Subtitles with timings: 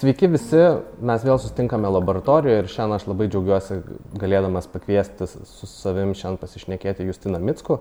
[0.00, 0.60] Sveiki visi,
[1.04, 3.76] mes vėl sustinkame laboratorijoje ir šiandien aš labai džiaugiuosi
[4.22, 7.76] galėdamas pakviesti su savim šiandien pasišnekėti Justiną Mitsku,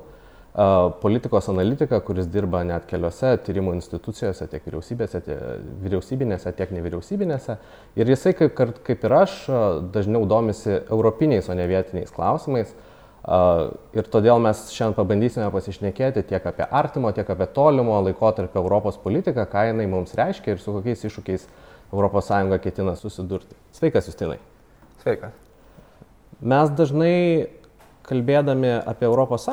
[0.99, 5.39] politikos analitiką, kuris dirba net keliose tyrimų institucijose, tiek vyriausybėse, tiek
[5.85, 7.55] vyriausybinėse, tiek nevyriausybinėse.
[7.95, 9.39] Ir jisai, kaip, kaip ir aš,
[9.95, 12.75] dažniau domisi europiniais, o ne vietiniais klausimais.
[13.27, 19.43] Ir todėl mes šiandien pabandysime pasišnekėti tiek apie artimo, tiek apie tolimo laikotarpio Europos politiką,
[19.51, 21.43] ką jinai mums reiškia ir su kokiais iššūkiais
[21.89, 23.57] ES ketina susidurti.
[23.75, 24.39] Sveikas, Justinai.
[25.03, 25.35] Sveikas.
[26.39, 27.49] Mes dažnai
[28.07, 29.49] kalbėdami apie ES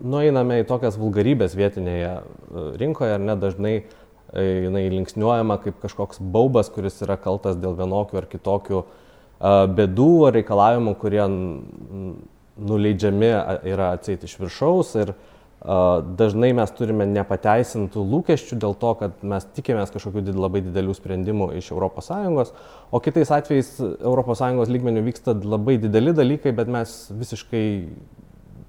[0.00, 2.22] nueiname į tokias vulgarybės vietinėje e,
[2.80, 3.84] rinkoje ir nedažnai e,
[4.64, 8.86] jinai linksniuojama kaip kažkoks baubas, kuris yra kaltas dėl vienokių ar kitokių e,
[9.40, 11.24] bėdų ar reikalavimų, kurie
[12.60, 13.34] nuleidžiami
[13.72, 15.14] yra atseit iš viršaus ir
[15.60, 21.50] Dažnai mes turime nepateisintų lūkesčių dėl to, kad mes tikimės kažkokių did, labai didelių sprendimų
[21.58, 22.52] iš ES,
[22.88, 27.64] o kitais atvejais ES lygmenių vyksta labai dideli dalykai, bet mes visiškai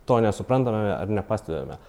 [0.03, 1.79] to nesuprantame ar nepastebėme.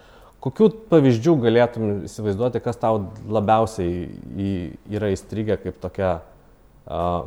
[0.43, 4.07] Kokių pavyzdžių galėtum įsivaizduoti, kas tau labiausiai
[4.87, 6.21] yra įstrigę kaip tokia
[6.87, 7.27] uh,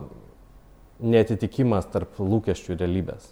[0.99, 3.29] netitikimas tarp lūkesčių realybės?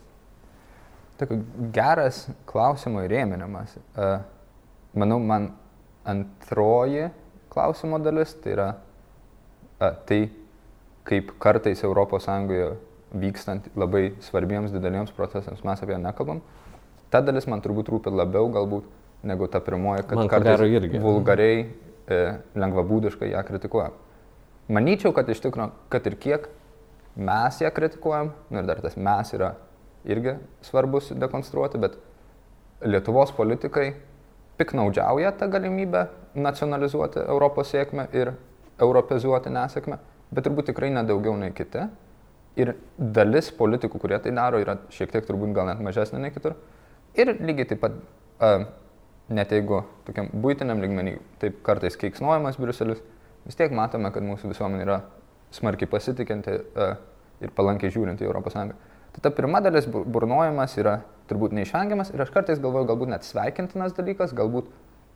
[1.19, 1.39] Tokio
[1.75, 3.75] geras klausimo įrėminimas.
[3.94, 4.23] Uh,
[4.97, 5.52] manau, man
[6.09, 7.11] antroji
[7.53, 10.25] klausimo dalis tai yra uh, tai,
[11.08, 12.30] kaip kartais ES
[13.14, 16.41] vykstant labai svarbiems dideliems procesams mes apie nekalbam.
[17.14, 18.88] Ta dalis man turbūt rūpi labiau galbūt
[19.23, 21.00] negu ta pirmoji, kad man kartais irgi.
[21.00, 21.67] vulgariai,
[22.09, 22.19] e,
[22.58, 23.91] lengvabūdiškai ją kritikuoja.
[24.73, 26.50] Manyčiau, kad iš tikrųjų, kad ir kiek
[27.16, 29.53] mes ją kritikuojam, nu ir dar tas mes yra
[30.06, 32.00] irgi svarbus dekonstruoti, bet
[32.83, 33.94] Lietuvos politikai
[34.59, 38.34] piknaudžiauja tą galimybę nacionalizuoti Europos sėkmę ir
[38.81, 40.00] europezuoti nesėkmę,
[40.34, 41.85] bet turbūt tikrai nedaugiau nei kiti.
[42.59, 46.57] Ir dalis politikų, kurie tai daro, yra šiek tiek turbūt gal net mažesnė nei kitur.
[47.18, 47.96] Ir lygiai taip pat,
[48.44, 48.66] uh,
[49.34, 53.02] net jeigu tokiam būtiniam lygmenį taip kartais keiksnojamas Briuselis,
[53.47, 55.00] vis tiek matome, kad mūsų visuomenė yra
[55.53, 56.96] smarkiai pasitikinti uh,
[57.44, 58.58] ir palankiai žiūrinti į ES.
[59.14, 60.97] Tai ta pirma dalis burnojimas yra
[61.30, 64.72] turbūt neišvengiamas ir aš kartais galvoju, galbūt net sveikintinas dalykas, galbūt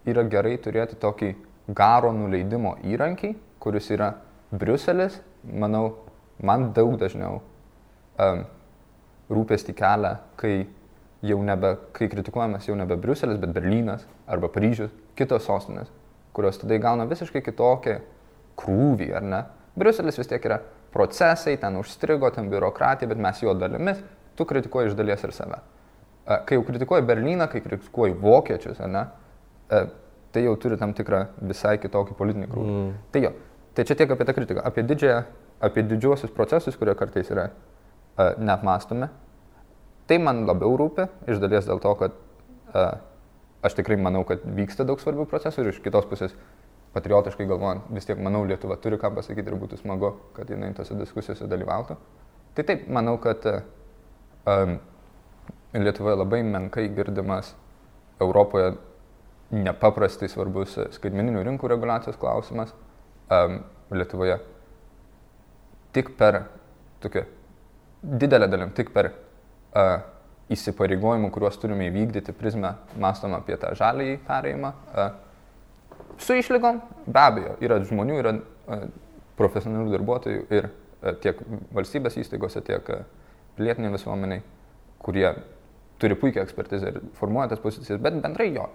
[0.08, 1.34] yra gerai turėti tokį
[1.75, 3.34] garo nuleidimo įrankį,
[3.64, 4.14] kuris yra
[4.53, 5.98] Briuselis, manau,
[6.40, 7.42] man daug dažniau
[8.22, 8.46] um,
[9.34, 10.68] rūpesti kelia, kai
[11.25, 15.90] jau nebe, kai kritikuojamas jau nebe Briuselis, bet Berlynas arba Paryžius, kitos sostinės,
[16.38, 17.98] kurios tada įgauna visiškai kitokį
[18.62, 19.44] krūvį, ar ne?
[19.78, 20.60] Briuselis vis tiek yra
[20.94, 24.00] procesai, ten užstrigo, ten biurokratija, bet mes jo dalimis,
[24.38, 25.60] tu kritikuoji iš dalies ir save.
[26.28, 29.06] Kai jau kritikuoji Berliną, kai kritikuoji vokiečius, ne,
[29.70, 32.74] tai jau turi tam tikrą visai kitokį politinį krūvį.
[32.74, 32.98] Mm.
[33.14, 33.32] Tai jo,
[33.78, 35.22] tai čia tiek apie tą kritiką, apie, didžiąją,
[35.70, 39.08] apie didžiuosius procesus, kurie kartais yra uh, neapmastomi.
[40.08, 42.16] Tai man labiau rūpi, iš dalies dėl to, kad
[43.66, 46.36] aš tikrai manau, kad vyksta daug svarbių procesų ir iš kitos pusės
[46.97, 50.97] patriotiškai galvojant, vis tiek manau, Lietuva turi ką pasakyti ir būtų smagu, kad jinai tose
[50.97, 51.97] diskusijose dalyvautų.
[52.58, 54.78] Tai taip, manau, kad um,
[55.78, 57.53] Lietuvoje labai menkai girdimas
[58.24, 58.74] Europoje
[59.53, 62.74] nepaprastai svarbus skaitmeninių rinkų reguliacijos klausimas.
[63.30, 63.62] Um,
[63.94, 64.40] Lietuvoje
[65.96, 66.41] tik per
[67.03, 67.24] tokią
[68.02, 70.02] didelę dalim, tik per uh,
[70.53, 74.74] įsipareigojimų, kuriuos turime įvykdyti prizmę, mąstom apie tą žalį perėjimą.
[74.91, 75.27] Uh,
[76.18, 78.80] Su išlygom, be abejo, yra žmonių, yra e,
[79.38, 81.40] profesionalių darbuotojų ir e, tiek
[81.76, 83.04] valstybės įstaigose, tiek e,
[83.60, 84.42] pilietiniai visuomeniai,
[85.04, 85.30] kurie
[86.02, 88.68] turi puikią ekspertizę ir formuoja tas pozicijas, bet bendrai jo,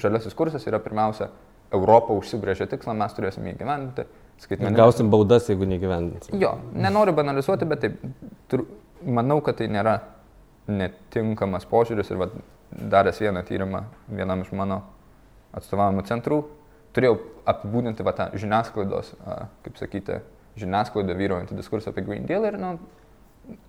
[0.00, 1.30] žaliasis kursas yra pirmiausia,
[1.70, 4.04] Europą užsibrėžė tikslą, mes turėsime įgyvendinti.
[4.42, 4.78] Skaitmeninė...
[4.80, 6.34] Gausim baudas, jeigu negyvendinsim.
[6.40, 8.00] Jo, nenoriu banalizuoti, bet taip,
[8.50, 8.64] tur,
[9.04, 9.98] manau, kad tai nėra
[10.70, 12.30] netinkamas požiūris ir va,
[12.70, 14.80] daręs vieną tyrimą vienam iš mano
[15.56, 16.40] atstovavimo centrų,
[16.96, 17.18] turėjau
[17.50, 19.12] apibūdinti va, tą žiniasklaidos,
[19.64, 20.20] kaip sakyti,
[20.60, 22.74] žiniasklaidą vyruojantį diskursą apie Green Deal ir, nu,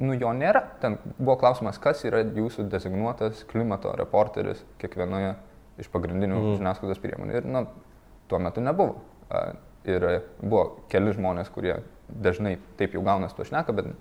[0.02, 0.64] nu, jo nėra.
[0.82, 5.36] Ten buvo klausimas, kas yra jūsų designuotas klimato reporteris kiekvienoje
[5.82, 6.60] iš pagrindinių mm.
[6.60, 7.40] žiniasklaidos priemonių.
[7.40, 7.66] Ir, nu,
[8.32, 9.00] tuo metu nebuvo.
[9.90, 10.06] Ir
[10.42, 11.80] buvo keli žmonės, kurie
[12.12, 13.94] dažnai taip jau gaunas to šneka, bet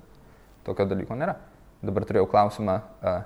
[0.66, 1.38] tokio dalyko nėra.
[1.80, 3.22] Dabar turėjau klausimą, uh,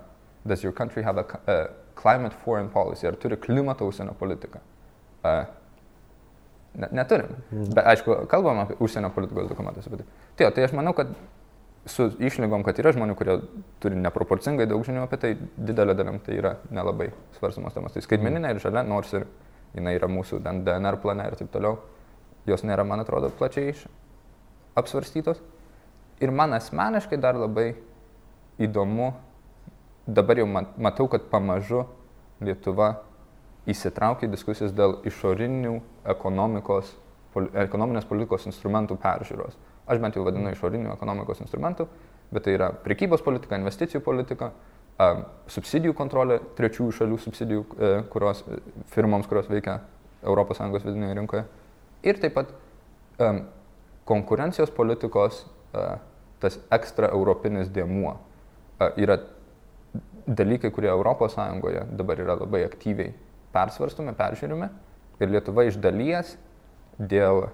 [0.46, 1.66] does your country have a uh,
[1.98, 4.60] climate foreign policy, ar turi klimato užsienio politiką?
[5.24, 5.48] Uh,
[6.74, 7.30] Ne, neturim.
[7.50, 7.70] Mhm.
[7.76, 9.86] Bet aišku, kalbam apie užsienio politikos dokumentus.
[9.88, 10.02] Bet...
[10.34, 11.12] Tai, tai aš manau, kad
[11.86, 13.36] su išlygom, kad yra žmonių, kurie
[13.82, 17.94] turi neproporcingai daug žinių apie tai, didelė dalim tai yra nelabai svarstamos temos.
[17.94, 19.26] Tai skaitmeninė ir žalia, nors ir
[19.76, 21.78] jinai yra mūsų DNR plane ir taip toliau,
[22.48, 23.74] jos nėra, man atrodo, plačiai
[24.78, 25.42] apsvarstytos.
[26.22, 27.74] Ir man asmeniškai dar labai
[28.62, 29.12] įdomu,
[30.06, 31.84] dabar jau matau, kad pamažu
[32.44, 33.04] Lietuva
[33.70, 35.78] įsitraukia į diskusijas dėl išorinių
[36.14, 36.96] ekonomikos,
[37.32, 39.56] poli, ekonominės politikos instrumentų peržiūros
[39.86, 41.86] aš bent jau vadinu išorinių ekonomikos instrumentų,
[42.32, 44.52] bet tai yra prekybos politika, investicijų politika,
[45.50, 48.44] subsidijų kontrolė, trečiųjų šalių subsidijų e, kurios,
[48.94, 49.80] firmoms, kurios veikia
[50.22, 51.42] ES vidinėje rinkoje.
[52.06, 52.52] Ir taip pat
[53.18, 53.42] um,
[54.08, 55.98] konkurencijos politikos uh,
[56.40, 58.14] tas ekstra europinis dėmuo.
[58.78, 59.18] Uh, yra
[60.24, 61.36] dalykai, kurie ES
[61.98, 63.12] dabar yra labai aktyviai
[63.54, 64.68] persvarstomi, peržiūrimi
[65.22, 66.34] ir Lietuva iš dalies
[66.98, 67.46] dėl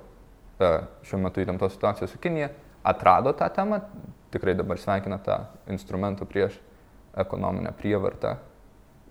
[0.61, 2.51] šiuo metu įtemptos situacijos su Kinija,
[2.85, 3.81] atrado tą temą,
[4.33, 5.39] tikrai dabar sveikina tą
[5.73, 6.59] instrumentų prieš
[7.19, 8.37] ekonominę prievartą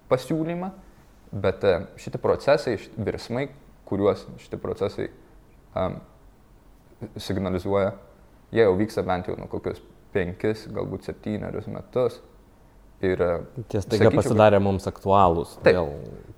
[0.09, 0.69] pasiūlymą,
[1.31, 3.47] bet e, šitie procesai, šitie virsmai,
[3.89, 5.07] kuriuos šitie procesai
[5.77, 5.99] um,
[7.17, 7.93] signalizuoja,
[8.53, 9.81] jie jau vyksta bent jau nu kokius
[10.13, 12.19] penkis, galbūt septynerius metus.
[13.05, 13.21] Ir,
[13.71, 15.91] Ties taiga pasidarė mums aktualūs taip, dėl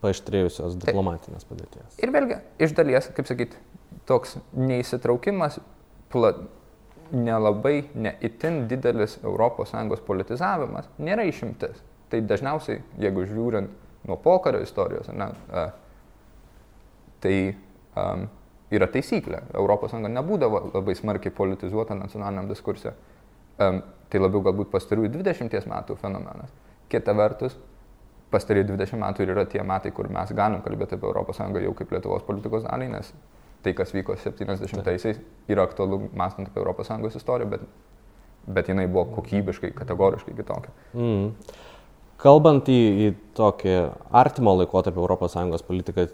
[0.04, 1.96] paaištrėjusios diplomatinės padėties.
[1.98, 3.58] Ir vėlgi, iš dalies, kaip sakyti,
[4.10, 5.58] toks neįsitraukimas,
[6.13, 6.36] pla,
[7.12, 11.81] nelabai, neįtin didelis ES politizavimas nėra išimtis.
[12.12, 13.72] Tai dažniausiai, jeigu žiūrint
[14.08, 15.66] nuo pokario istorijos, ne, a,
[17.24, 17.36] tai
[17.96, 18.28] um,
[18.72, 19.44] yra taisyklė.
[19.54, 22.94] ES nebūdavo labai smarkiai politizuota nacionaliniam diskursė.
[24.12, 26.52] Tai labiau galbūt pastarųjų 20 metų fenomenas.
[26.92, 27.56] Kita vertus,
[28.31, 31.96] pastarųjų 20 metų ir yra tie metai, kur mes galim kalbėti apie ES jau kaip
[31.96, 33.13] Lietuvos politikos dalį, nes
[33.63, 37.68] tai, kas vyko 70-aisiais, yra aktualu mąstant apie ES istoriją, bet,
[38.48, 40.74] bet jinai buvo kokybiškai, kategoriškai kitokia.
[40.92, 41.31] Mm.
[42.22, 43.78] Kalbant į, į tokį
[44.12, 45.08] artimo laikotarpį
[45.56, 46.06] ES politiką,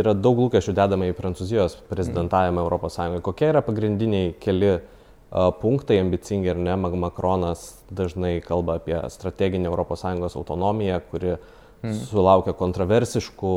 [0.00, 2.88] yra daug lūkesčių dedama į Prancūzijos prezidentavimą mm.
[2.88, 3.22] ES.
[3.22, 4.93] Kokie yra pagrindiniai keli uh,
[5.34, 6.76] punktai ambicingi ir ne?
[6.78, 11.92] Makronas dažnai kalba apie strateginę ES autonomiją, kuri mm.
[12.10, 13.54] sulaukia kontroversiškų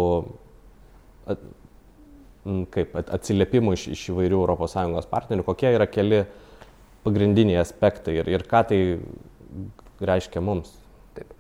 [2.72, 6.24] kaip atsiliepimų iš, iš įvairių ES partnerių, kokie yra keli
[7.04, 8.80] pagrindiniai aspektai ir, ir ką tai
[10.00, 10.72] reiškia mums.
[11.16, 11.34] Taip,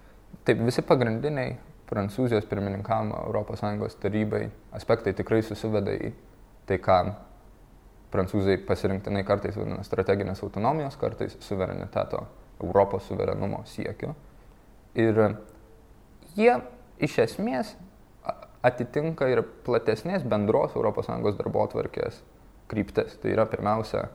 [0.45, 1.55] Taip visi pagrindiniai
[1.87, 3.21] Prancūzijos pirmininkavimo
[3.87, 6.11] ES tarybai aspektai tikrai susiveda į
[6.67, 6.97] tai, ką
[8.13, 12.23] prancūzai pasirinktinai kartais vadina strateginės autonomijos, kartais suvereniteto,
[12.63, 14.13] Europos suverenumo siekiu.
[14.97, 15.19] Ir
[16.37, 16.53] jie
[17.03, 17.75] iš esmės
[18.65, 22.21] atitinka ir platesnės bendros ES darbo atvarkės
[22.71, 23.17] kryptis.
[23.21, 24.07] Tai yra pirmiausia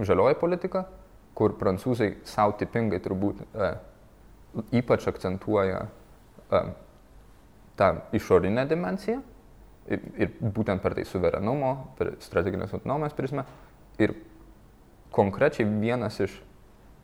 [0.00, 0.86] žalioji politika,
[1.34, 3.44] kur prancūzai savo tipingai turbūt
[4.74, 5.84] ypač akcentuoja
[7.80, 9.20] tą išorinę dimenciją
[9.90, 13.44] ir, ir būtent per tai suverenumo, per strateginės autonomijos prizmę.
[14.00, 14.14] Ir
[15.14, 16.36] konkrečiai vienas iš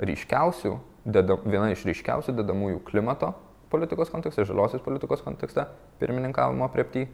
[0.03, 3.35] ryškiausių, dedam, viena iš ryškiausių dedamųjų klimato
[3.73, 5.67] politikos kontekste, žaliosios politikos kontekste,
[6.01, 7.07] pirmininkavimo priepti,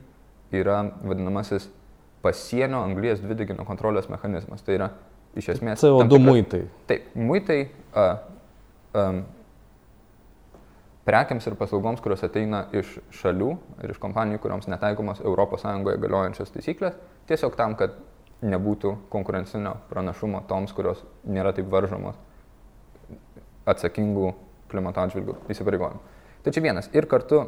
[0.52, 1.70] yra vadinamasis
[2.22, 4.62] pasienio anglijas dvideginio kontrolės mechanizmas.
[4.62, 4.90] Tai yra
[5.38, 5.82] iš esmės...
[5.82, 6.60] CO2 tikra, muitai.
[6.90, 7.60] Taip, muitai
[7.96, 8.04] a,
[8.92, 9.06] a,
[11.06, 13.50] prekiams ir paslaugoms, kurios ateina iš šalių
[13.82, 15.66] ir iš kompanijų, kuriuoms netaikomos ES
[16.04, 16.98] galiojančios taisyklės,
[17.30, 17.96] tiesiog tam, kad
[18.42, 22.18] nebūtų konkurencinio pranašumo toms, kurios nėra taip varžomos
[23.66, 24.32] atsakingų
[24.70, 26.00] klimato atžvilgių įsipareigojimų.
[26.42, 26.88] Tai čia vienas.
[26.96, 27.44] Ir kartu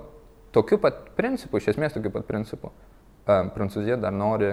[0.55, 2.71] tokiu pat principu, iš esmės tokiu pat principu,
[3.25, 4.51] Prancūzija dar nori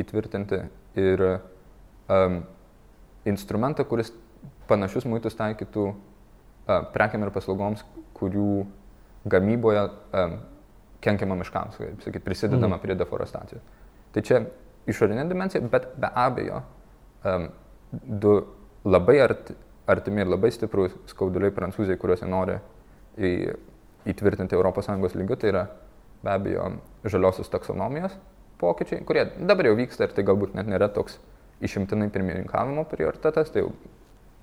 [0.00, 0.62] įtvirtinti
[0.96, 2.38] ir um,
[3.28, 4.14] instrumentą, kuris
[4.68, 7.84] panašius muitus taikytų uh, prekiam ir paslaugoms,
[8.16, 8.64] kurių
[9.30, 10.36] gamyboje um,
[11.04, 12.82] kenkiama miškams, kaip sakyt, prisidedama mm.
[12.82, 13.62] prie deforestacijos.
[14.14, 14.40] Tai čia
[14.90, 16.60] išorinė dimensija, bet be abejo,
[17.24, 17.48] um,
[17.92, 18.34] du
[18.84, 19.56] labai arti,
[19.90, 22.58] artimi ir labai stiprus skauduliai prancūzijai, kuriuose nori
[23.16, 23.32] į
[24.12, 25.64] įtvirtinti ES lygių, tai yra
[26.24, 26.68] be abejo
[27.08, 28.16] žaliosios taksonomijos
[28.60, 31.18] pokyčiai, kurie dabar jau vyksta ir tai galbūt net nėra toks
[31.64, 33.72] išimtinai pirmininkavimo prioritetas, tai jau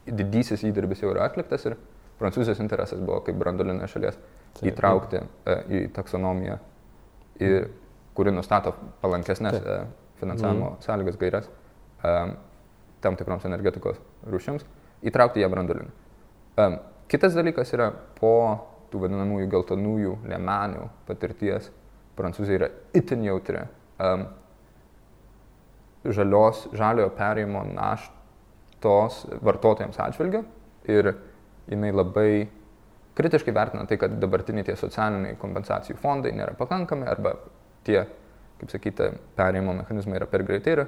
[0.05, 1.77] didysis įdirbis jau yra atliktas ir
[2.21, 4.17] Prancūzijos interesas buvo kaip brandolinė šalies
[4.59, 4.67] Taip.
[4.71, 6.57] įtraukti e, į taksonomiją,
[7.41, 7.51] į,
[8.17, 9.77] kuri nustato palankesnės e,
[10.21, 10.85] finansavimo mm.
[10.85, 12.15] sąlygas gairias e,
[13.01, 13.97] tam tikroms energetikos
[14.29, 14.65] rūšims,
[15.09, 15.89] įtraukti ją brandolinį.
[17.09, 17.87] Kitas dalykas yra
[18.19, 18.35] po
[18.91, 21.71] tų vadinamųjų geltonųjų liemenių patirties
[22.19, 23.63] Prancūzija yra itin jautri.
[24.03, 24.27] Um,
[26.03, 30.43] žalios, žaliojo perėjimo naštos vartotojams atžvilgiu,
[30.89, 31.11] Ir
[31.71, 32.31] jinai labai
[33.17, 37.35] kritiškai vertina tai, kad dabartiniai tie socialiniai kompensacijų fondai nėra pakankami arba
[37.87, 38.05] tie,
[38.61, 40.85] kaip sakyti, perėjimo mechanizmai yra per greitai ir,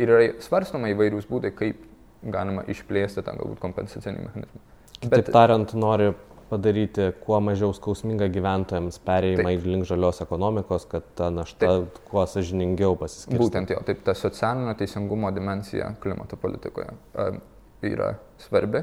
[0.00, 1.84] ir yra svarstoma įvairius būdai, kaip
[2.22, 4.66] galima išplėsti tą galbūt kompensacinį mechanizmą.
[5.00, 6.10] Kitaip Bet, tariant, nori
[6.50, 12.24] padaryti kuo mažiau skausmingą gyventojams perėjimą į link žalios ekonomikos, kad ta našta taip, kuo
[12.28, 13.40] sažiningiau pasiskirtų.
[13.44, 17.38] Būtent jo, taip ta socialinio teisingumo dimensija klimato politikoje uh,
[17.86, 18.82] yra svarbi,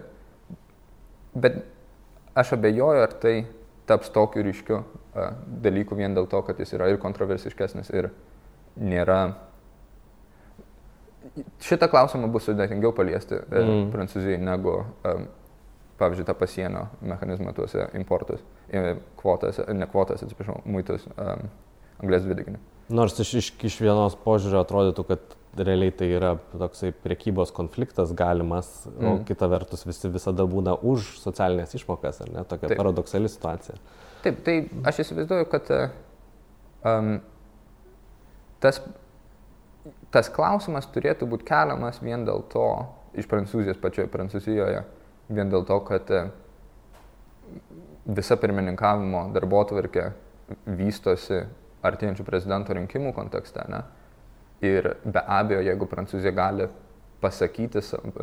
[1.38, 1.62] bet
[2.38, 3.36] aš abejoju, ar tai
[3.90, 8.12] taps tokiu ryškiu uh, dalyku vien dėl to, kad jis yra ir kontroversiškesnis, ir
[8.78, 9.22] nėra
[11.64, 13.90] šitą klausimą bus sudėtingiau paliesti e, mm.
[13.94, 14.78] Prancūzijai negu,
[15.08, 15.28] um,
[16.00, 18.44] pavyzdžiui, tą pasienio mechanizmą tuose importus,
[19.20, 21.48] kvotas, ne kvotas, atsiprašau, muitus um,
[22.04, 22.62] anglės dvideginį.
[22.98, 25.36] Nors iš, iš, iš vienos požiūrio atrodytų, kad
[25.66, 29.08] realiai tai yra toksai priekybos konfliktas galimas, mm.
[29.08, 32.46] o kita vertus visi visada būna už socialinės išmokas, ar ne?
[32.46, 32.78] Tokia Taip.
[32.82, 33.80] paradoksali situacija.
[34.26, 34.60] Taip, tai
[34.90, 37.18] aš įsivaizduoju, kad um,
[38.64, 38.82] tas
[40.12, 42.68] tas klausimas turėtų būti keliamas vien dėl to,
[43.18, 44.84] iš Prancūzijos pačioje Prancūzijoje,
[45.34, 46.12] vien dėl to, kad
[48.08, 50.10] visa pirmininkavimo darbo tvarkė
[50.80, 51.42] vystosi
[51.88, 53.64] artėjančių prezidento rinkimų kontekste.
[53.72, 53.84] Ne?
[54.66, 56.68] Ir be abejo, jeigu Prancūzija gali
[57.22, 57.82] pasakyti,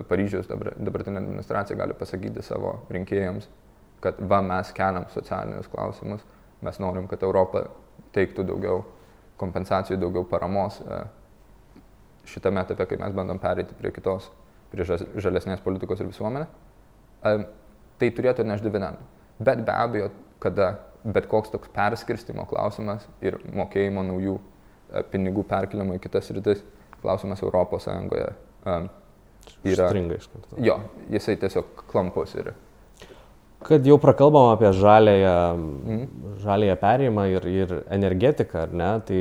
[0.08, 3.46] Paryžiaus dabartinė administracija gali pasakyti savo rinkėjams,
[4.02, 6.24] kad va mes keliam socialinius klausimus,
[6.64, 7.66] mes norim, kad Europa
[8.14, 8.82] teiktų daugiau
[9.40, 11.00] kompensacijų, daugiau paramos e,
[12.30, 14.30] šitame etape, kai mes bandom pereiti prie kitos,
[14.72, 16.46] prie žalesnės politikos ir visuomenė,
[18.00, 19.06] tai turėtų nešti dividendų.
[19.44, 20.10] Bet be abejo,
[20.42, 20.74] kada
[21.04, 24.53] bet koks toks perskirstimo klausimas ir mokėjimo naujų e,
[25.12, 26.62] pinigų perkelimo į kitas rytis
[27.04, 28.28] klausimas Europos Sąjungoje
[29.64, 29.88] yra.
[29.88, 30.60] Stringa iš karto.
[30.64, 30.78] Jo,
[31.12, 32.52] jisai tiesiog klampus ir.
[33.64, 36.00] Kad jau prakalbam apie žalėją, mm.
[36.44, 39.20] žalėją perėjimą ir, ir energetiką, ar ne, tai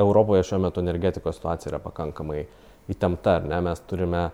[0.00, 2.44] Europoje šiuo metu energetikos situacija yra pakankamai
[2.92, 3.60] įtempta, ar ne?
[3.64, 4.26] Mes turime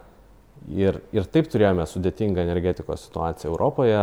[0.73, 4.01] ir, ir taip turėjome sudėtingą energetikos situaciją Europoje.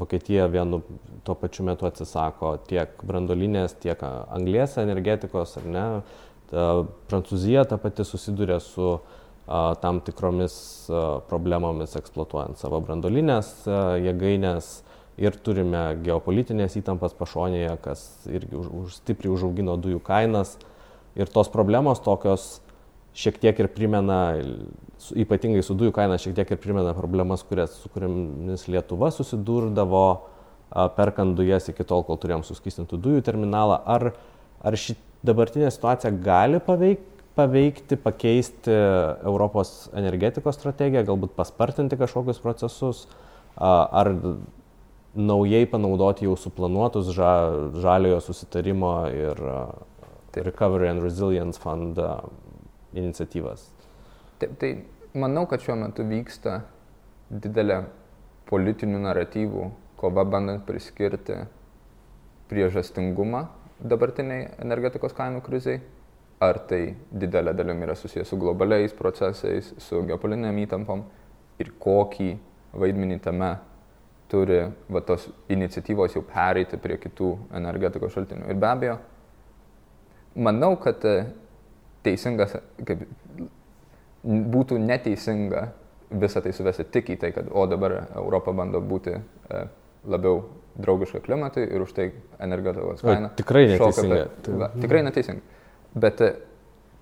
[0.00, 0.82] Vokietija vienu
[1.26, 5.86] tuo pačiu metu atsisako tiek brandolinės, tiek anglės energetikos, ar ne?
[6.50, 6.68] Ta,
[7.10, 10.54] Prancūzija ta pati susiduria su a, tam tikromis
[10.90, 14.72] a, problemomis eksploatuojant savo brandolinės a, jėgainės
[15.20, 20.56] ir turime geopolitinės įtampas pašonėje, kas irgi už, už stipriai užaugino dujų kainas.
[21.18, 22.60] Ir tos problemos tokios
[23.16, 24.20] šiek tiek ir primena,
[25.18, 30.04] ypatingai su dujų kaina, šiek tiek ir primena problemas, kurias, su kuriamis Lietuva susidurdavo,
[30.96, 33.80] perkant dujas iki tol, kol turėjom suskistintų dujų terminalą.
[33.90, 34.12] Ar,
[34.62, 37.08] ar ši dabartinė situacija gali paveikti?
[37.40, 38.72] paveikti, pakeisti
[39.24, 43.04] Europos energetikos strategiją, galbūt paspartinti kažkokius procesus,
[43.56, 44.10] ar
[45.14, 47.30] naujai panaudoti jau suplanuotus ža,
[47.82, 49.46] žaliojo susitarimo ir.
[50.30, 51.98] Recovery and Resilience Fund
[52.94, 53.68] iniciatyvas.
[54.40, 54.72] Taip, tai
[55.14, 56.60] manau, kad šiuo metu vyksta
[57.30, 57.84] didelė
[58.50, 59.70] politinių naratyvų
[60.00, 61.36] kova bandant priskirti
[62.50, 63.44] priežastingumą
[63.80, 65.78] dabartiniai energetikos kainų krizai,
[66.40, 71.04] ar tai didelė dalim yra susijęs su globaliais procesais, su geopolitiniam įtampom
[71.60, 72.30] ir kokį
[72.80, 73.50] vaidmenį tame
[74.30, 77.30] turi va, tos iniciatyvos jau pereiti prie kitų
[77.60, 78.48] energetikos šaltinių.
[78.52, 78.98] Ir be abejo,
[80.38, 81.04] manau, kad
[82.06, 83.04] teisingas, kaip
[84.24, 85.68] būtų neteisinga
[86.10, 89.62] visą tai suvesti tik į tai, kad o dabar Europa bando būti e,
[90.10, 90.42] labiau
[90.80, 92.10] draugiška klimatui ir už tai
[92.42, 93.30] energetikos kaina.
[93.38, 94.20] Tikrai neteisinga.
[94.44, 95.58] Tai, va, tikrai neteisinga.
[96.02, 96.32] Bet e,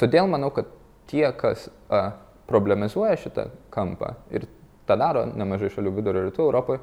[0.00, 0.68] todėl manau, kad
[1.10, 2.10] tie, kas a,
[2.48, 4.46] problemizuoja šitą kampą ir
[4.88, 6.82] tą daro nemažai šalių vidurio rytų Europoje,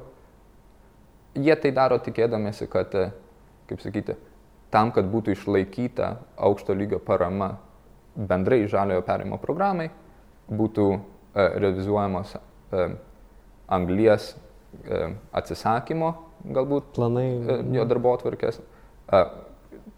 [1.34, 3.10] jie tai daro tikėdamėsi, kad, e,
[3.70, 4.18] kaip sakyti,
[4.74, 6.16] tam, kad būtų išlaikyta
[6.48, 7.56] aukšto lygio parama
[8.16, 9.88] bendrai žaliojo perimo programai,
[10.48, 10.98] būtų e,
[11.62, 12.86] revizuojamos e,
[13.76, 15.02] anglies e,
[15.36, 16.12] atsisakymo
[16.56, 17.26] galbūt planai
[17.74, 18.60] jo darbo atvarkės,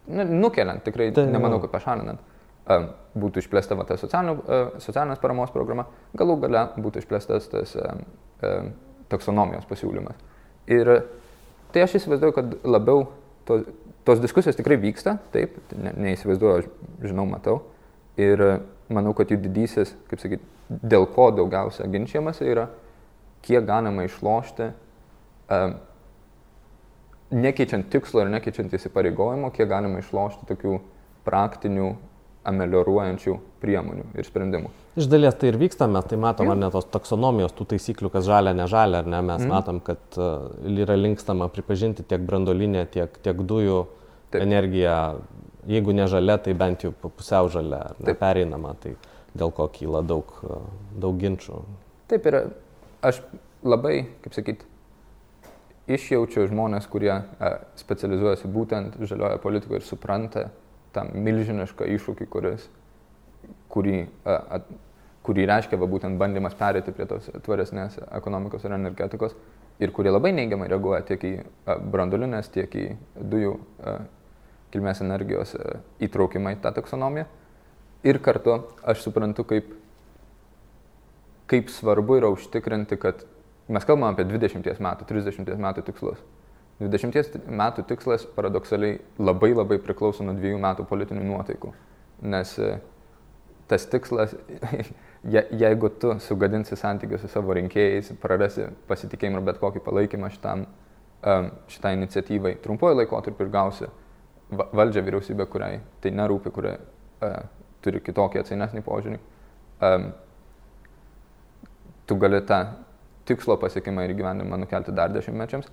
[0.08, 2.22] nu, nukeliant, tikrai tai, nemanau, kad pašalinant,
[3.18, 5.84] būtų išplėsta va, ta socialinės paramos programa,
[6.16, 7.74] galų gale būtų išplėstas tas
[9.12, 10.16] taksonomijos pasiūlymas.
[10.72, 10.94] Ir
[11.72, 13.02] Tai aš įsivaizduoju, kad labiau
[13.48, 13.60] to,
[14.08, 16.70] tos diskusijos tikrai vyksta, taip, ne, neįsivaizduoju,
[17.04, 17.58] žinau, matau.
[18.18, 18.42] Ir
[18.90, 22.66] manau, kad jų didysis, kaip sakyti, dėl ko daugiausia ginčiamasi yra,
[23.46, 24.72] kiek galima išlošti,
[25.54, 25.76] um,
[27.30, 30.78] nekeičiant tikslo ir nekeičiant įsipareigojimo, kiek galima išlošti tokių
[31.28, 31.88] praktinių
[32.48, 34.70] amelioruojančių priemonių ir sprendimų.
[34.98, 38.24] Iš dalies tai ir vyksta, mes tai matom, ar ne tos taksonomijos, tų taisyklių, kas
[38.26, 39.52] žalia, nežalia, ar ne, mes mm.
[39.52, 43.82] matom, kad uh, yra linkstama pripažinti tiek brandolinę, tiek, tiek dujų
[44.32, 44.40] Taip.
[44.42, 44.96] energiją,
[45.68, 48.94] jeigu ne žalia, tai bent jau pusiau žalia, ne, pereinama, tai
[49.38, 50.32] dėl ko kyla daug,
[50.96, 51.60] daug ginčių.
[52.08, 52.40] Taip ir
[53.04, 53.20] aš
[53.62, 54.66] labai, kaip sakyti,
[55.88, 60.48] išjaučiu žmonės, kurie e, specializuojasi būtent žalioje politikoje ir supranta
[60.92, 62.66] tą milžinišką iššūkį, kuris,
[63.72, 64.68] kurį, e, at,
[65.24, 69.36] kurį reiškia va, būtent bandymas perėti prie tos tvaresnės ekonomikos ir energetikos
[69.80, 72.86] ir kurie labai neigiamai reaguoja tiek į e, brandulinės, tiek į
[73.32, 73.56] dujų
[74.72, 75.54] kilmės energijos
[76.04, 77.26] įtraukimą į tą taksonomiją.
[78.06, 79.72] Ir kartu aš suprantu, kaip,
[81.50, 83.24] kaip svarbu yra užtikrinti, kad
[83.68, 86.20] Mes kalbame apie 20 metų, 30 metų tikslus.
[86.80, 91.72] 20 metų tikslas paradoksaliai labai labai priklauso nuo dviejų metų politinių nuotaikų.
[92.32, 92.70] Nes e,
[93.68, 94.32] tas tikslas,
[95.34, 100.64] je, jeigu tu sugadinsi santykius su savo rinkėjais, prarasi pasitikėjimą ir bet kokį palaikymą šitam,
[101.68, 103.90] šitai iniciatyvai, trumpuoju laikotarpiu ir gausi
[104.50, 107.40] valdžią vyriausybę, kuriai tai nerūpi, kuria uh,
[107.84, 109.18] turi kitokį atsainesnį požiūrį,
[109.84, 110.08] um,
[112.08, 112.62] tu gali tą
[113.28, 115.68] tikslo pasiekimą ir gyvenimą nukelti dar dešimtmečiams.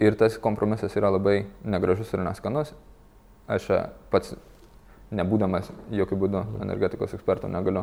[0.00, 2.72] Ir tas kompromisas yra labai negražus ir neskanus.
[3.50, 3.80] Aš e,
[4.12, 4.34] pats,
[5.12, 7.82] nebūdamas jokių būdų energetikos eksperto, negaliu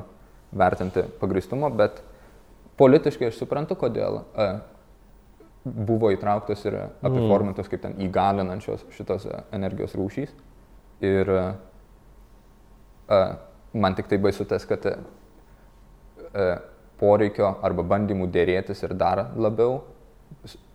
[0.57, 1.99] vertinti pagristumo, bet
[2.79, 4.47] politiškai aš suprantu, kodėl e,
[5.87, 10.33] buvo įtrauktos ir apiformintos kaip ten įgalinančios šitos e, energijos rūšys.
[11.05, 13.19] Ir a,
[13.73, 14.95] man tik tai baisu tas, kad a,
[16.97, 19.81] poreikio arba bandymų dėrėtis ir dar labiau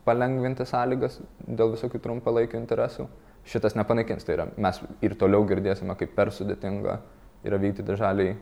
[0.06, 3.08] palengvinti sąlygas dėl visokių trumpalaikių interesų.
[3.46, 7.00] Šitas nepanaikins, tai yra mes ir toliau girdėsime, kaip per sudėtinga
[7.42, 8.36] yra vykdyti žaliai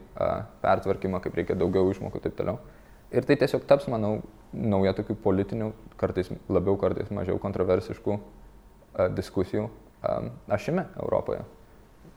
[0.61, 2.61] pertvarkymą, kaip reikia daugiau išmokų ir taip toliau.
[3.11, 4.21] Ir tai tiesiog taps, manau,
[4.55, 10.19] nauja tokių politinių, kartais labiau, kartais mažiau kontroversiškų a, diskusijų a,
[10.57, 11.43] ašimi Europoje.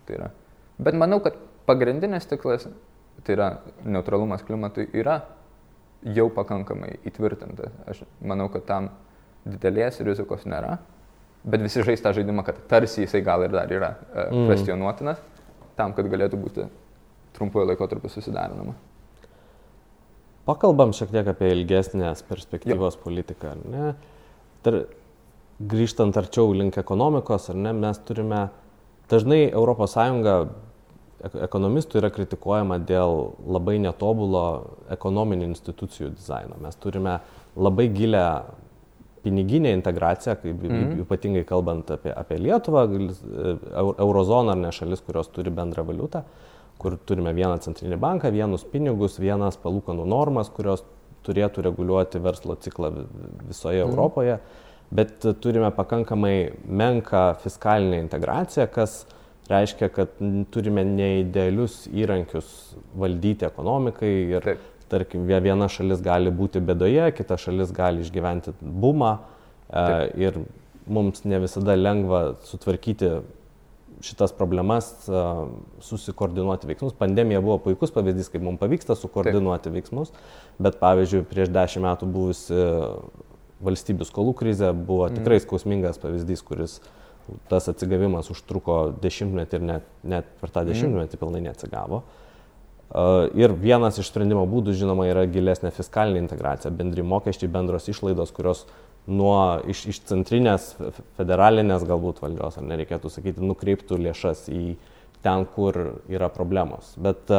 [0.08, 0.30] Tai yra.
[0.84, 1.38] Bet manau, kad
[1.70, 2.68] pagrindinės tiklas,
[3.24, 3.50] tai yra
[3.86, 5.22] neutralumas klimatui, yra
[6.04, 7.72] jau pakankamai įtvirtinta.
[7.90, 8.90] Aš manau, kad tam
[9.48, 10.78] didelės rizikos nėra,
[11.44, 14.48] bet visi žais tą žaidimą, kad tarsi jisai gal ir dar yra e, mm.
[14.48, 15.22] kvestionuotinas,
[15.80, 16.68] tam, kad galėtų būti
[17.38, 18.76] trumpuoju laikotarpiu susidarinama.
[20.48, 23.02] Pakalbam šiek tiek apie ilgesnės perspektyvos jo.
[23.06, 23.54] politiką.
[23.72, 23.94] Ne?
[24.66, 24.84] Tar,
[25.60, 28.48] grįžtant arčiau link ekonomikos, ar ne, mes turime
[29.12, 29.98] dažnai ES
[31.24, 34.44] ekonomistų yra kritikuojama dėl labai netobulo
[34.92, 36.58] ekonominių institucijų dizaino.
[36.60, 37.22] Mes turime
[37.56, 38.26] labai gilę
[39.24, 41.02] piniginę integraciją, kaip, mm -hmm.
[41.06, 42.84] ypatingai kalbant apie, apie Lietuvą,
[43.98, 46.24] eurozoną ar ne šalis, kurios turi bendrą valiutą,
[46.82, 50.84] kur turime vieną centrinį banką, vienus pinigus, vienas palūkanų normas, kurios
[51.24, 52.92] turėtų reguliuoti verslo ciklą
[53.48, 53.90] visoje mm.
[53.90, 54.38] Europoje,
[54.94, 56.36] bet turime pakankamai
[56.68, 59.04] menką fiskalinę integraciją, kas
[59.50, 60.20] reiškia, kad
[60.54, 62.50] turime neidealius įrankius
[63.00, 64.68] valdyti ekonomikai ir, Taip.
[64.92, 69.16] tarkim, viena šalis gali būti bedoje, kita šalis gali išgyventi bumą
[69.72, 70.20] Taip.
[70.20, 70.44] ir
[70.88, 73.16] mums ne visada lengva sutvarkyti
[74.04, 74.90] šitas problemas,
[75.84, 76.96] susikoordinuoti veiksmus.
[77.00, 79.78] Pandemija buvo puikus pavyzdys, kaip mums pavyksta sukoordinuoti Taip.
[79.78, 80.12] veiksmus,
[80.60, 82.66] bet pavyzdžiui, prieš dešimt metų buvusi
[83.64, 85.46] valstybių skolų krizė buvo tikrai mm.
[85.46, 86.82] skausmingas pavyzdys, kuris
[87.48, 90.74] tas atsigavimas užtruko dešimtmetį ir net, net per tą mhm.
[90.74, 92.04] dešimtmetį pilnai neatsigavo.
[93.40, 98.68] Ir vienas iš sprendimo būdų, žinoma, yra gilesnė fiskalinė integracija, bendri mokesčiai, bendros išlaidos, kurios
[99.08, 100.74] nuo iš, iš centrinės,
[101.18, 104.64] federalinės galbūt valdžios, ar nereikėtų sakyti, nukreiptų lėšas į
[105.24, 105.80] ten, kur
[106.12, 106.94] yra problemos.
[107.00, 107.32] Bet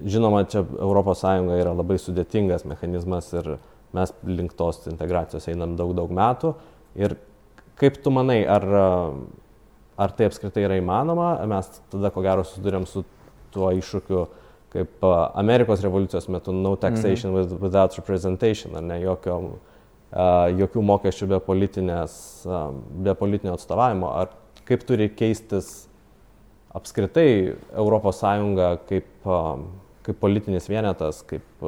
[0.00, 1.24] žinoma, čia ES
[1.60, 3.56] yra labai sudėtingas mechanizmas ir
[3.96, 6.52] mes link tos integracijos einam daug, daug metų.
[6.96, 7.16] Ir
[7.76, 8.64] Kaip tu manai, ar,
[10.00, 11.34] ar tai apskritai yra įmanoma?
[11.50, 13.02] Mes tada ko gero susidurėm su
[13.52, 14.22] tuo iššūkiu,
[14.72, 15.04] kaip
[15.36, 17.60] Amerikos revoliucijos metu no taxation -hmm.
[17.60, 19.75] without representation, ar ne jokio, uh,
[20.12, 21.40] jokių mokesčių be,
[23.06, 24.10] be politinio atstovavimo.
[24.10, 24.32] Ar
[24.68, 25.88] kaip turi keistis
[26.76, 28.22] apskritai ES
[28.88, 29.28] kaip,
[30.06, 31.66] kaip politinis vienetas, kaip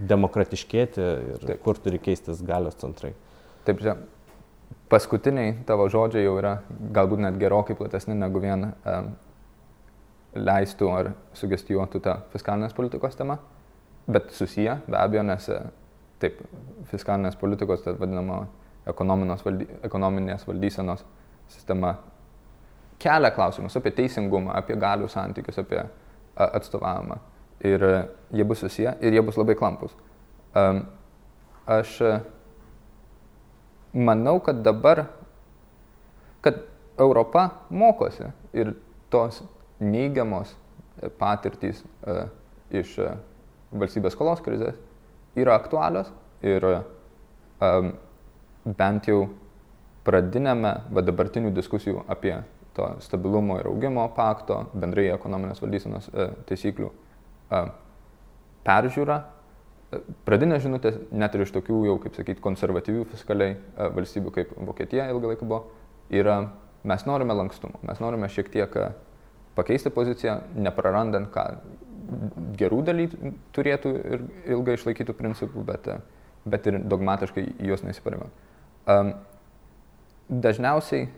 [0.00, 1.60] demokratiškėti ir Taip.
[1.64, 3.12] kur turi keistis galios centrai.
[3.66, 4.08] Taip, žinoma
[4.90, 6.56] paskutiniai tavo žodžiai jau yra
[6.94, 9.10] galbūt net gerokai platesni negu vien um,
[10.34, 13.38] leistų ar sugestijuotų tą fiskalinės politikos temą,
[14.10, 15.46] bet susiję be abejo, nes
[16.20, 16.40] taip,
[16.90, 18.44] fiskalinės politikos, tai vadinamo
[18.86, 21.04] valdy, ekonominės valdysenos
[21.50, 21.94] sistema
[23.00, 25.82] kelia klausimus apie teisingumą, apie galių santykius, apie
[26.36, 27.18] atstovavimą.
[27.64, 27.84] Ir
[28.32, 29.92] jie bus susiję ir jie bus labai klampus.
[31.66, 31.96] Aš
[33.92, 35.04] manau, kad dabar,
[36.40, 36.62] kad
[37.00, 38.74] Europa mokosi ir
[39.12, 39.42] tos
[39.80, 40.54] neigiamos
[41.18, 41.82] patirtys
[42.70, 42.96] iš
[43.72, 44.76] valstybės skolos krizės
[45.38, 46.10] yra aktualios
[46.42, 47.92] ir um,
[48.64, 49.24] bent jau
[50.06, 52.34] pradinėme, va dabartinių diskusijų apie
[52.76, 57.60] to stabilumo ir augimo pakto, bendrai ekonominės valdysenos e, taisyklių e,
[58.66, 59.18] peržiūra.
[60.24, 65.08] Pradinė žinutė net ir iš tokių jau, kaip sakyti, konservatyvių fiskaliai e, valstybių kaip Vokietija
[65.10, 65.64] ilgą laiką buvo,
[66.14, 66.40] yra
[66.86, 68.90] mes norime lankstumo, mes norime šiek tiek e,
[69.58, 71.46] pakeisti poziciją, neprarandant ką
[72.60, 74.24] gerų dalykų turėtų ir
[74.56, 75.88] ilgai išlaikytų principų, bet,
[76.48, 78.30] bet ir dogmatiškai juos neįsipareigo.
[78.90, 79.14] Um,
[80.30, 81.08] dažniausiai,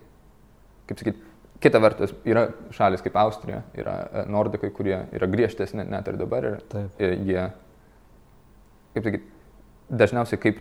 [0.89, 1.21] kaip sakyt,
[1.63, 6.47] kita vertus, yra šalis kaip Austrija, yra e, nordikai, kurie yra griežtesni net ir dabar
[6.49, 6.57] ir,
[6.99, 7.45] ir jie,
[8.97, 9.29] kaip sakyt,
[10.03, 10.59] dažniausiai kaip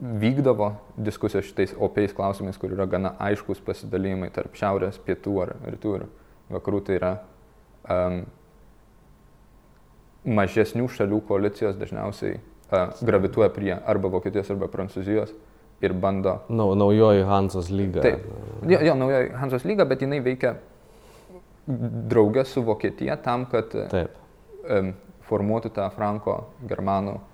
[0.00, 5.96] vykdavo diskusijos šitais opiais klausimais, kur yra gana aiškus pasidalymai tarp šiaurės, pietų ar rytų
[5.98, 6.06] ir
[6.56, 7.10] vakarų, tai yra
[7.84, 8.22] um,
[10.24, 15.32] mažesnių šalių koalicijos dažniausiai uh, gravituoja prie arba Vokietijos, arba Prancūzijos
[15.80, 16.40] ir bando.
[16.52, 18.04] Nau, naujoji Hansos lyga.
[18.04, 18.26] Taip,
[18.68, 20.56] jo, jo naujoji Hansos lyga, bet jinai veikia
[22.10, 24.16] draugė su Vokietija tam, kad Taip.
[24.64, 24.92] um,
[25.28, 27.24] formuotų tą franko-germanų uh,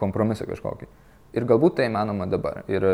[0.00, 0.88] kompromisą kažkokį.
[1.36, 2.62] Ir galbūt tai įmanoma dabar.
[2.72, 2.86] Ir,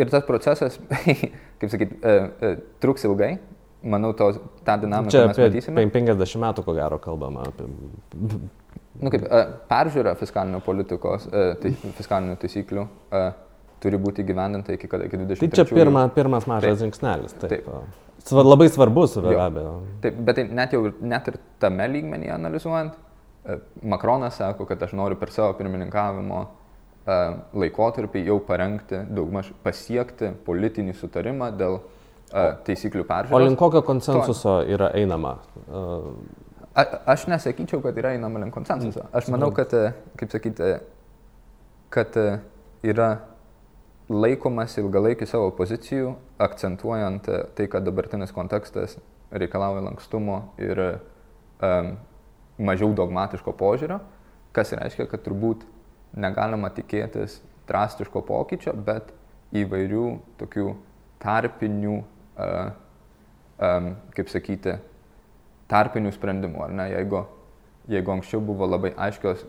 [0.00, 0.80] ir tas procesas,
[1.60, 3.36] kaip sakyt, uh, uh, truks ilgai.
[3.82, 4.30] Manau, to,
[4.64, 5.84] tą dinamiką Čia mes matysime.
[5.92, 7.66] 50 metų, ko gero, kalbama apie.
[9.02, 13.22] nu, kaip, e, peržiūra fiskalinio politikos, e, tai, fiskalinių taisyklių e,
[13.84, 17.36] turi būti gyvendinta iki, iki 20 Tai čia pirma, pirmas mažas žingsnelis.
[17.42, 17.68] Taip.
[17.68, 18.04] Taip.
[18.26, 19.42] Svar, labai svarbus, be Jo.
[19.44, 19.74] abejo.
[20.02, 23.02] Taip, bet tai net, jau, net ir tame lygmenyje analizuojant,
[23.86, 26.40] Makronas sako, kad aš noriu per savo pirmininkavimo
[27.54, 31.95] laikotarpį jau parengti, daugmaž pasiekti politinį sutarimą dėl e,
[32.32, 33.46] taisyklių O peržiūros.
[33.46, 35.36] link kokio konsensuso yra einama?
[36.76, 36.84] A,
[37.14, 39.06] aš nesakyčiau, kad yra einama link konsensuso.
[39.12, 40.74] Aš manau, kad, e, kaip sakyti,
[41.94, 42.26] kad e,
[42.84, 43.10] yra
[44.12, 48.98] laikomas ilgalaikių savo pozicijų, akcentuojant e, tai, kad dabartinis kontekstas
[49.32, 51.96] reikalauja lankstumo ir um,
[52.62, 53.98] mažiau dogmatiško požiūrio,
[54.54, 55.64] kas reiškia, kad turbūt
[56.16, 59.10] negalima tikėtis drastiško pokyčio, bet
[59.56, 60.04] įvairių
[60.40, 60.68] tokių
[61.22, 61.96] tarpinių,
[64.16, 64.76] kaip sakyti,
[65.70, 67.24] tarpinių sprendimų, ar ne, jeigu,
[67.90, 69.44] jeigu anksčiau buvo labai aiškios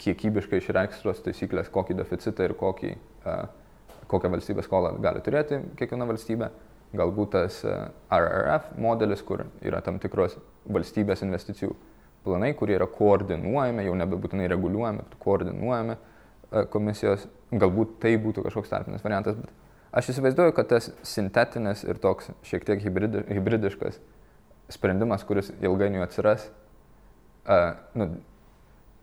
[0.00, 2.94] kiekybiškai išreikštos taisyklės, kokį deficitą ir kokį,
[4.10, 6.50] kokią valstybės skolą gali turėti kiekviena valstybė,
[6.96, 11.76] galbūt tas RRF modelis, kur yra tam tikros valstybės investicijų
[12.24, 15.96] planai, kurie yra koordinuojami, jau nebebūtinai reguliuojami, bet koordinuojami
[16.72, 19.52] komisijos, galbūt tai būtų kažkoks tarpinis variantas, bet
[19.92, 23.98] aš įsivaizduoju, kad tas sintetinis ir toks šiek tiek hibridi, hybridiškas
[24.70, 26.44] sprendimas, kuris ilgainiui atsiras,
[27.48, 28.10] uh, nu,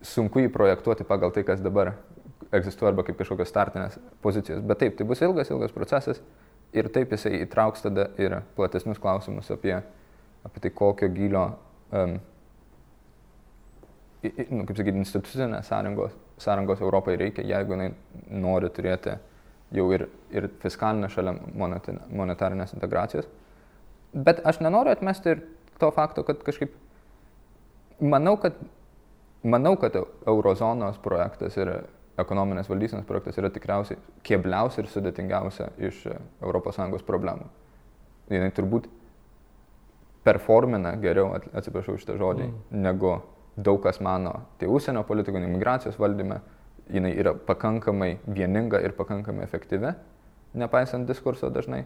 [0.00, 1.92] sunku jį projektuoti pagal tai, kas dabar
[2.54, 4.62] egzistuoja arba kaip kažkokios startinės pozicijos.
[4.64, 6.22] Bet taip, tai bus ilgas, ilgas procesas
[6.72, 9.74] ir taip jisai įtrauks tada ir platesnius klausimus apie,
[10.46, 11.44] apie tai, kokio gilio,
[11.92, 12.16] um,
[14.24, 17.90] i- i- nu, kaip sakyti, institucinės sąrangos, sąrangos Europai reikia, jeigu jinai
[18.30, 19.18] nori turėti
[19.74, 23.28] jau ir, ir fiskalinę šalia monetarinės integracijos.
[24.12, 25.44] Bet aš nenoriu atmesti ir
[25.78, 26.72] to fakto, kad kažkaip
[28.00, 28.56] manau, kad,
[29.42, 31.74] manau, kad eurozonos projektas ir
[32.18, 37.46] ekonominės valdysenos projektas yra tikriausiai kiebliausia ir sudėtingiausia iš ES problemų.
[38.28, 38.88] Jis turbūt
[40.26, 42.80] performina geriau, at- atsiprašau šitą žodį, mm.
[42.84, 43.14] negu
[43.56, 46.40] daug kas mano tai užsienio politikų, imigracijos valdyme.
[46.88, 49.92] Jis yra pakankamai vieninga ir pakankamai efektyvi,
[50.54, 51.84] nepaisant diskurso dažnai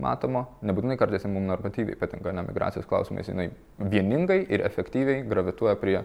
[0.00, 6.00] matomo, nebūtinai kartais mums normatyviai patinka ne migracijos klausimais, jinai vieningai ir efektyviai gravituoja prie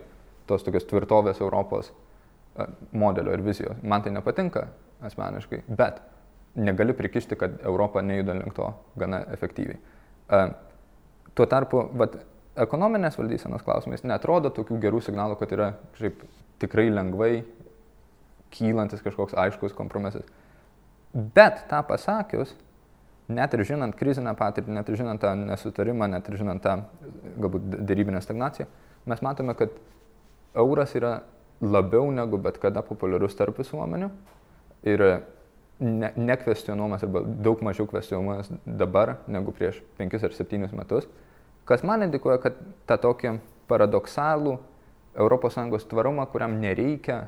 [0.48, 3.80] tos tokios tvirtovės Europos e, modelio ir vizijos.
[3.82, 4.68] Man tai nepatinka
[5.06, 6.02] asmeniškai, bet
[6.56, 9.80] negali prikišti, kad Europa nejuda link to gana efektyviai.
[10.30, 10.46] E,
[11.36, 12.14] Tuo tarpu, vat,
[12.64, 16.22] ekonominės valdysenos klausimais netrodo tokių gerų signalų, kad yra kažkaip
[16.64, 17.32] tikrai lengvai
[18.56, 20.26] kylantis kažkoks aiškus kompromisas.
[21.13, 22.56] Bet tą pasakius,
[23.32, 26.80] net ir žinant krizinę patirtį, net ir žinant tą nesutarimą, net ir žinant tą
[27.41, 28.68] galbūt dėrybinę stagnaciją,
[29.10, 29.74] mes matome, kad
[30.56, 31.20] euras yra
[31.62, 34.10] labiau negu bet kada populiarus tarp visuomenių.
[34.86, 35.04] Ir
[35.80, 41.08] ne, nekvestionuojamas arba daug mažiau kvestionuojamas dabar negu prieš 5 ar 7 metus,
[41.65, 43.38] kas man indikuoja, kad tą tokį
[43.70, 44.58] paradoksalų
[45.15, 47.28] ES tvarumą, kuriam nereikia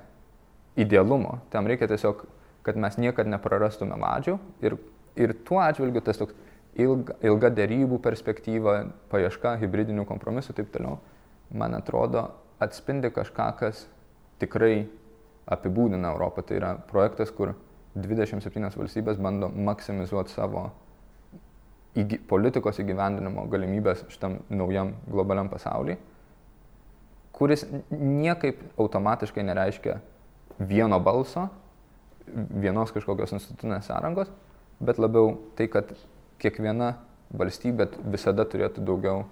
[0.78, 2.26] idealumo, tam reikia tiesiog,
[2.66, 4.78] kad mes niekada neprarastume vadžių ir,
[5.18, 6.36] ir tuo atžvilgiu tas toks
[6.78, 8.80] ilga, ilga dėrybų perspektyva,
[9.12, 10.98] paieška hybridinių kompromisų ir taip toliau,
[11.50, 12.28] man atrodo,
[12.63, 13.86] atspindi kažką, kas
[14.42, 14.88] tikrai
[15.48, 16.44] apibūdina Europą.
[16.46, 17.56] Tai yra projektas, kur
[17.98, 20.68] 27 valstybės bando maksimizuoti savo
[21.98, 25.98] įgy, politikos įgyvendinimo galimybės šitam naujam globaliam pasauliui,
[27.38, 29.98] kuris niekaip automatiškai nereiškia
[30.60, 31.48] vieno balso,
[32.62, 34.32] vienos kažkokios institucinės sąrangos,
[34.84, 35.93] bet labiau tai, kad
[36.41, 36.96] kiekviena
[37.38, 39.26] valstybė visada turėtų daugiau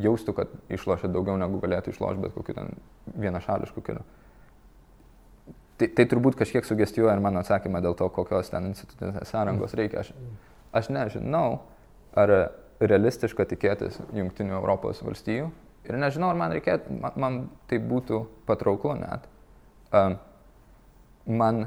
[0.00, 2.74] jaustų, kad išlošia daugiau negu galėtų išlošti bet kokiu ten
[3.18, 4.04] vienašališku keliu.
[5.80, 10.04] Tai, tai turbūt kažkiek sugestijuoja ir mano atsakymą dėl to, kokios ten institucinės sąrangos reikia.
[10.04, 10.12] Aš,
[10.72, 11.62] aš nežinau,
[12.16, 12.32] ar
[12.82, 15.50] realistiška tikėtis Junktinių Europos valstijų
[15.88, 19.26] ir nežinau, ar man reikėtų, man, man tai būtų patrauklu net.
[19.92, 20.16] Um,
[21.26, 21.66] man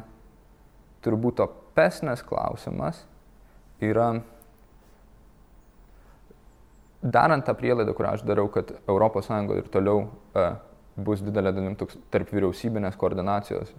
[1.06, 3.04] turbūt opesnės klausimas
[3.84, 4.10] yra,
[7.02, 10.56] darant tą prielaidą, kurią aš darau, kad ES ir toliau uh,
[10.96, 13.74] bus didelė dalim toks tarp vyriausybinės koordinacijos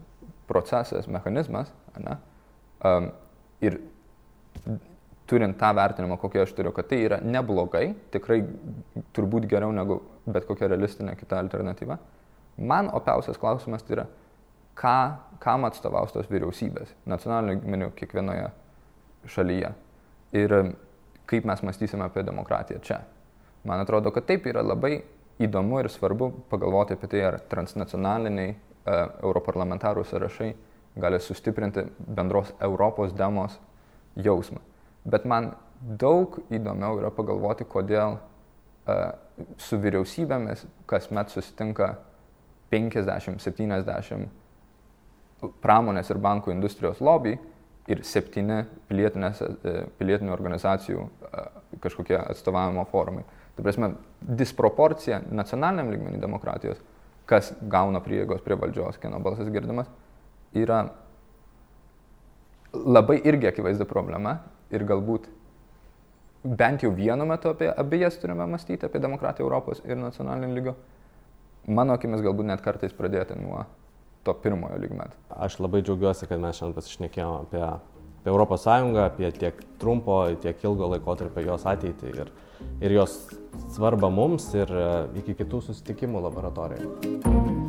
[0.46, 2.18] procesas, mechanizmas, ne?
[2.84, 3.08] Um,
[3.64, 3.80] ir
[5.26, 8.42] turint tą vertinimą, kokį aš turiu, kad tai yra neblogai, tikrai
[9.16, 11.98] turbūt geriau negu bet kokia realistinė kita alternatyva,
[12.58, 14.06] man opiausias klausimas tai yra,
[14.76, 14.96] ką,
[15.42, 18.50] kam atstovaus tos vyriausybės, nacionaliniu lygmeniu kiekvienoje
[19.32, 19.72] šalyje
[20.36, 20.56] ir
[21.26, 23.00] kaip mes mąstysime apie demokratiją čia.
[23.66, 25.00] Man atrodo, kad taip yra labai
[25.42, 28.54] įdomu ir svarbu pagalvoti apie tai, ar transnacionaliniai
[28.86, 28.94] E,
[29.26, 30.52] europarlamentarų sąrašai
[31.02, 33.56] gali sustiprinti bendros Europos demos
[34.14, 34.60] jausmą.
[35.04, 35.56] Bet man
[35.98, 39.10] daug įdomiau yra pagalvoti, kodėl uh,
[39.60, 41.96] su vyriausybėmis kasmet susitinka
[42.72, 44.30] 50-70
[45.62, 47.36] pramonės ir bankų industrijos lobby
[47.86, 48.66] ir septyni e,
[49.98, 51.06] pilietinių organizacijų
[51.82, 53.24] kažkokie atstovavimo forumai.
[53.56, 56.80] Tai prasme, disproporcija nacionaliniam lygmenį demokratijos
[57.26, 59.88] kas gauna prieigos prie valdžios, kieno balsas girdimas,
[60.54, 60.84] yra
[62.72, 64.38] labai irgi akivaizdi problema
[64.70, 65.26] ir galbūt
[66.46, 70.76] bent jau vienu metu apie abiejas turime mąstyti, apie demokratiją Europos ir nacionalinių lygių.
[71.74, 73.64] Mano akimis galbūt net kartais pradėti nuo
[74.26, 75.14] to pirmojo lygmens.
[75.30, 80.66] Aš labai džiaugiuosi, kad mes šiandien pasišnekėjome apie, apie Europos Sąjungą, apie tiek trumpo, tiek
[80.66, 82.32] ilgo laikotarpio jos ateitį ir,
[82.82, 83.20] ir jos
[83.76, 84.90] svarbą mums ir e,
[85.22, 87.65] iki kitų susitikimų laboratorijoje.